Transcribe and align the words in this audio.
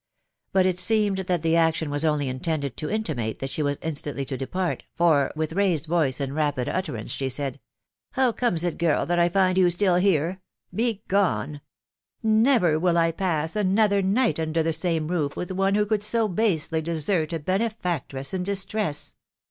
But 0.51 0.65
it 0.65 0.79
seemed 0.79 1.19
that 1.19 1.43
the 1.43 1.55
action 1.55 1.91
was 1.91 2.03
only 2.03 2.27
intended 2.27 2.75
to 2.77 2.89
intimate 2.89 3.37
that 3.37 3.51
she 3.51 3.61
was 3.61 3.77
instantly 3.83 4.25
to 4.25 4.35
depart, 4.35 4.83
for, 4.95 5.31
with 5.35 5.53
raised 5.53 5.85
yoice 5.87 6.19
and 6.19 6.33
rapid 6.33 6.67
utterance, 6.67 7.11
she 7.11 7.29
said," 7.29 7.59
How 8.13 8.31
comes 8.31 8.63
it, 8.63 8.79
girl, 8.79 9.05
that 9.05 9.19
I 9.19 9.29
find 9.29 9.59
you 9.59 9.69
still 9.69 9.97
here?.... 9.97 10.41
Begone!.•.. 10.73 11.53
Never 12.23 12.79
will 12.79 12.97
I 12.97 13.11
pass 13.11 13.55
another 13.55 14.01
night 14.01 14.39
under 14.39 14.63
the 14.63 14.73
same 14.73 15.07
roof 15.07 15.35
with 15.35 15.51
one 15.51 15.75
who 15.75 15.85
could 15.85 16.01
so 16.01 16.27
basely 16.27 16.81
desert 16.81 17.31
a 17.31 17.37
benefactress 17.37 18.33
in 18.33 18.41
distress 18.41 19.13